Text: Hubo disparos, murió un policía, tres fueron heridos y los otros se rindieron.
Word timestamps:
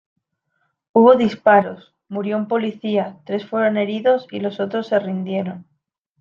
Hubo 0.93 1.15
disparos, 1.15 1.93
murió 2.09 2.35
un 2.37 2.47
policía, 2.47 3.19
tres 3.23 3.45
fueron 3.45 3.77
heridos 3.77 4.25
y 4.31 4.39
los 4.39 4.59
otros 4.59 4.87
se 4.87 4.97
rindieron. 4.97 5.67